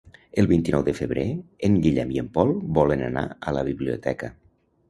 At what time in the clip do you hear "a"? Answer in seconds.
3.49-3.55